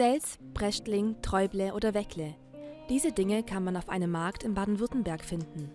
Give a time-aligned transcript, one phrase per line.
[0.00, 2.34] Sels, Brechtling, Träuble oder Weckle.
[2.88, 5.70] Diese Dinge kann man auf einem Markt in Baden-Württemberg finden.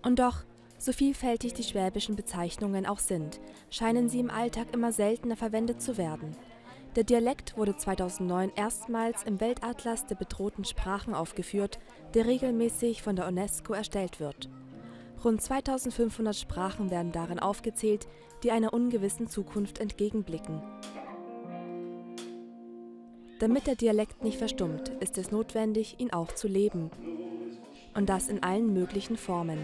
[0.00, 0.44] Und doch,
[0.78, 5.98] so vielfältig die schwäbischen Bezeichnungen auch sind, scheinen sie im Alltag immer seltener verwendet zu
[5.98, 6.36] werden.
[6.94, 11.80] Der Dialekt wurde 2009 erstmals im Weltatlas der bedrohten Sprachen aufgeführt,
[12.14, 14.48] der regelmäßig von der UNESCO erstellt wird.
[15.24, 18.06] Rund 2500 Sprachen werden darin aufgezählt,
[18.44, 20.62] die einer ungewissen Zukunft entgegenblicken.
[23.44, 26.90] Damit der Dialekt nicht verstummt, ist es notwendig, ihn auch zu leben.
[27.92, 29.58] Und das in allen möglichen Formen.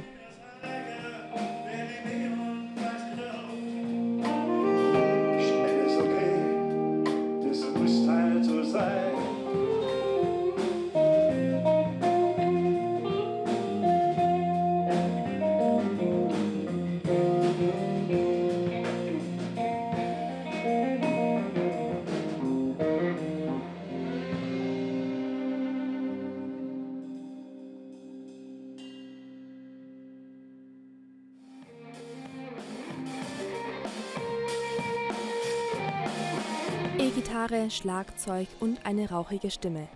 [37.00, 39.88] E-Gitarre, Schlagzeug und eine rauchige Stimme.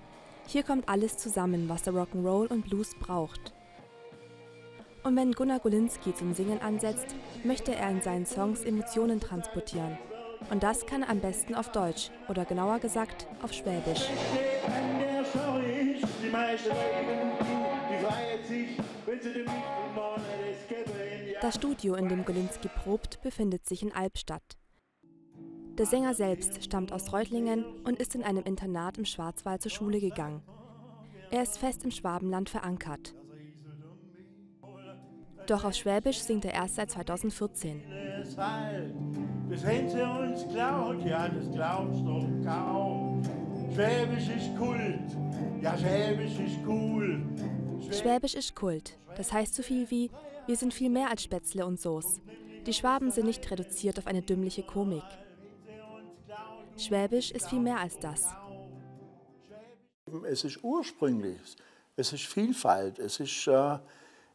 [0.47, 3.53] Hier kommt alles zusammen, was der Rock'n'Roll und Blues braucht.
[5.03, 9.99] Und wenn Gunnar Golinski zum Singen ansetzt, möchte er in seinen Songs Emotionen transportieren.
[10.51, 14.09] Und das kann er am besten auf Deutsch oder genauer gesagt auf Schwäbisch.
[21.43, 24.57] Das Studio, in dem Golinski probt, befindet sich in Albstadt.
[25.78, 29.98] Der Sänger selbst stammt aus Reutlingen und ist in einem Internat im Schwarzwald zur Schule
[29.98, 30.41] gegangen.
[31.33, 33.12] Er ist fest im Schwabenland verankert.
[35.48, 37.83] Doch auf Schwäbisch singt er erst seit 2014.
[39.50, 43.23] Das haben sie uns geklaut, ja, das glaubst du kaum.
[43.74, 45.17] Schwäbisch ist Kult,
[45.61, 47.20] ja, Schwäbisch ist cool.
[47.90, 48.96] Schwäbisch ist Kult.
[49.17, 50.11] Das heißt so viel wie,
[50.46, 52.20] wir sind viel mehr als Spätzle und Soße.
[52.67, 55.02] Die Schwaben sind nicht reduziert auf eine dümmliche Komik.
[56.77, 58.35] Schwäbisch ist viel mehr als das.
[60.24, 61.40] Es ist ursprünglich,
[61.96, 63.79] es ist Vielfalt, es ist, äh,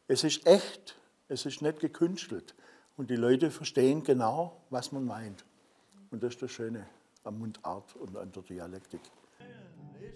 [0.07, 0.95] es ist echt,
[1.27, 2.55] es ist nicht gekünstelt.
[2.97, 5.45] Und die Leute verstehen genau, was man meint.
[6.11, 6.85] Und das ist das Schöne
[7.23, 9.01] am Mundart und an der Dialektik.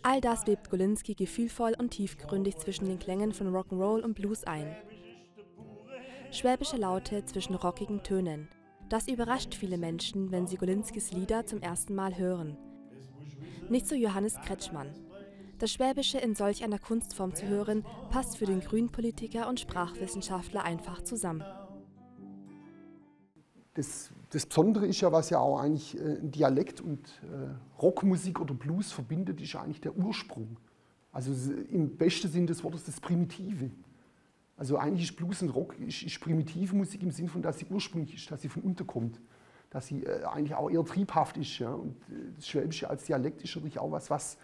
[0.01, 4.75] All das webt Golinski gefühlvoll und tiefgründig zwischen den Klängen von Rock'n'Roll und Blues ein.
[6.31, 8.49] Schwäbische Laute zwischen rockigen Tönen,
[8.93, 12.55] das überrascht viele Menschen, wenn sie Golinskis Lieder zum ersten Mal hören.
[13.67, 14.93] Nicht so Johannes Kretschmann.
[15.57, 21.01] Das Schwäbische in solch einer Kunstform zu hören, passt für den Grünpolitiker und Sprachwissenschaftler einfach
[21.01, 21.43] zusammen.
[23.73, 28.53] Das, das, Besondere ist ja, was ja auch eigentlich äh, Dialekt und äh, Rockmusik oder
[28.53, 30.57] Blues verbindet, ist ja eigentlich der Ursprung.
[31.11, 33.71] Also im besten Sinn des Wortes das Primitive.
[34.55, 37.65] Also eigentlich ist Blues und Rock ist, ist primitive Musik im Sinne von, dass sie
[37.69, 39.19] ursprünglich ist, dass sie von unten kommt,
[39.69, 41.57] dass sie äh, eigentlich auch eher triebhaft ist.
[41.59, 41.73] Ja?
[41.73, 44.37] Und äh, das Schwäbische als Dialekt ist natürlich auch was, was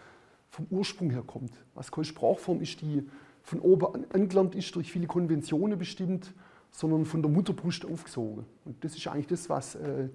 [0.50, 1.53] vom Ursprung her kommt.
[1.75, 3.08] Was keine Sprachform ist, die
[3.44, 6.34] von oben angelernt ist, durch viele Konventionen bestimmt,
[6.72, 8.46] sondern von der Mutterbrust aufgesogen.
[8.66, 10.09] Und das ist eigentlich das, was äh,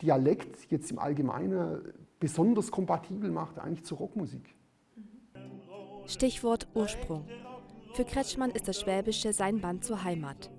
[0.00, 4.54] Dialekt jetzt im Allgemeinen besonders kompatibel macht eigentlich zur Rockmusik.
[6.06, 7.24] Stichwort Ursprung.
[7.96, 10.50] Für Kretschmann ist das Schwäbische sein Band zur Heimat.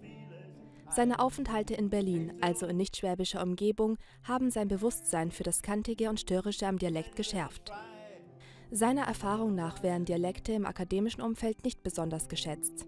[0.90, 6.20] Seine Aufenthalte in Berlin, also in nicht-schwäbischer Umgebung, haben sein Bewusstsein für das Kantige und
[6.20, 7.72] Störrische am Dialekt geschärft.
[8.72, 12.88] Seiner Erfahrung nach werden Dialekte im akademischen Umfeld nicht besonders geschätzt.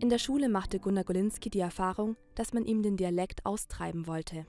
[0.00, 4.46] In der Schule machte Gunnar Golinski die Erfahrung, dass man ihm den Dialekt austreiben wollte.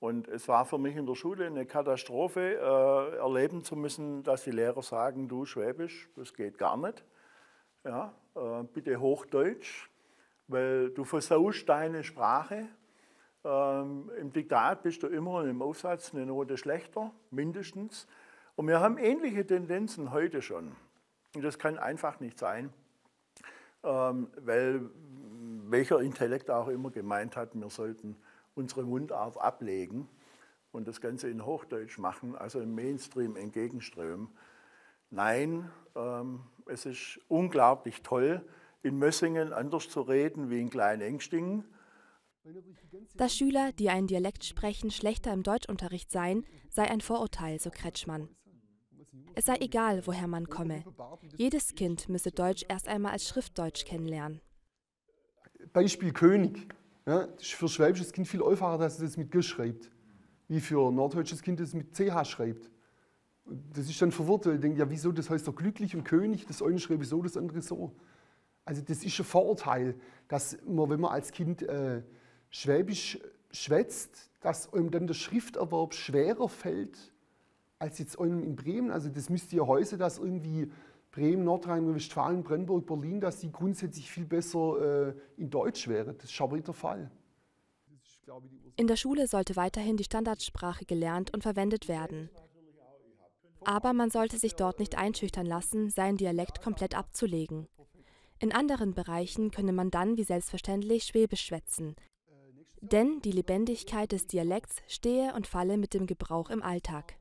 [0.00, 4.44] Und es war für mich in der Schule eine Katastrophe, äh, erleben zu müssen, dass
[4.44, 7.04] die Lehrer sagen, du Schwäbisch, das geht gar nicht
[7.84, 9.88] ja, äh, bitte Hochdeutsch,
[10.48, 12.68] weil du versaust deine Sprache.
[13.44, 18.06] Ähm, Im Diktat bist du immer im Aufsatz eine Note schlechter, mindestens.
[18.54, 20.76] Und wir haben ähnliche Tendenzen heute schon.
[21.34, 22.72] Und das kann einfach nicht sein,
[23.82, 24.90] ähm, weil
[25.68, 28.16] welcher Intellekt auch immer gemeint hat, wir sollten
[28.54, 30.08] unsere Mundart ablegen
[30.70, 34.28] und das Ganze in Hochdeutsch machen, also im Mainstream entgegenströmen.
[35.10, 38.44] Nein, ähm, es ist unglaublich toll,
[38.82, 41.64] in Mössingen anders zu reden wie in Klein-Engstingen.
[43.14, 48.28] Dass Schüler, die einen Dialekt sprechen, schlechter im Deutschunterricht seien, sei ein Vorurteil, so Kretschmann.
[49.34, 50.84] Es sei egal, woher man komme.
[51.36, 54.40] Jedes Kind müsse Deutsch erst einmal als Schriftdeutsch kennenlernen.
[55.72, 56.68] Beispiel König.
[57.06, 59.90] Ja, das ist für schwäbisches Kind viel einfacher, dass es das mit G schreibt,
[60.48, 62.70] wie für norddeutsches Kind es mit CH schreibt.
[63.44, 66.46] Das ist dann verwirrt, weil ich denke, ja wieso, das heißt doch glücklich und König,
[66.46, 67.92] das eine schreibe so, das andere so.
[68.64, 69.96] Also das ist ein Vorurteil,
[70.28, 72.02] dass man, wenn man als Kind äh,
[72.50, 73.18] Schwäbisch
[73.50, 77.12] schwätzt, dass einem dann der Schrifterwerb schwerer fällt
[77.78, 78.90] als jetzt einem in Bremen.
[78.90, 80.70] Also das müsste ja heute, dass irgendwie
[81.10, 86.14] Bremen, Nordrhein-Westfalen, Brandenburg, Berlin, dass die grundsätzlich viel besser äh, in Deutsch wäre.
[86.14, 87.10] Das ist aber nicht der Fall.
[88.76, 92.30] In der Schule sollte weiterhin die Standardsprache gelernt und verwendet werden.
[93.64, 97.68] Aber man sollte sich dort nicht einschüchtern lassen, seinen Dialekt komplett abzulegen.
[98.38, 101.94] In anderen Bereichen könne man dann wie selbstverständlich Schwäbisch schwätzen.
[102.80, 107.16] Denn die Lebendigkeit des Dialekts stehe und falle mit dem Gebrauch im Alltag.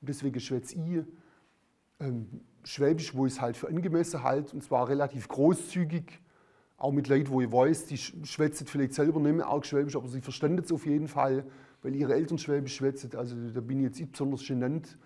[0.00, 1.04] Deswegen schwätze ich
[2.00, 6.20] ähm, Schwäbisch, wo ich es halt für angemessen halte, und zwar relativ großzügig,
[6.78, 10.08] auch mit Leuten, wo ich weiß, die schwätzen vielleicht selber nicht mehr arg Schwäbisch, aber
[10.08, 11.44] sie verstehen es auf jeden Fall,
[11.82, 13.10] weil ihre Eltern Schwäbisch schwätzen.
[13.16, 14.96] Also da bin ich jetzt nicht besonders genannt.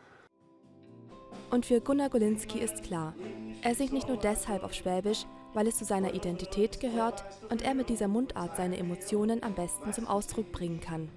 [1.50, 3.14] Und für Gunnar Golinski ist klar,
[3.62, 7.75] er singt nicht nur deshalb auf Schwäbisch, weil es zu seiner Identität gehört und er
[7.75, 11.08] mit dieser Mundart seine Emotionen am besten zum Ausdruck bringen kann.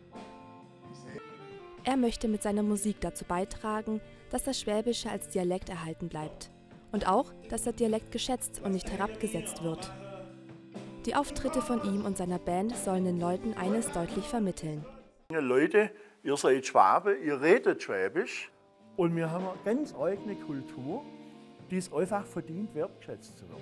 [1.83, 4.01] Er möchte mit seiner Musik dazu beitragen,
[4.31, 6.49] dass das Schwäbische als Dialekt erhalten bleibt.
[6.91, 9.91] Und auch, dass der Dialekt geschätzt und nicht herabgesetzt wird.
[11.05, 14.83] Die Auftritte von ihm und seiner Band sollen den Leuten eines deutlich vermitteln.
[15.29, 15.91] Leute,
[16.23, 18.51] ihr seid Schwabe, ihr redet Schwäbisch.
[18.95, 21.03] Und wir haben eine ganz eigene Kultur,
[21.69, 23.61] die es einfach verdient, wertgeschätzt zu werden.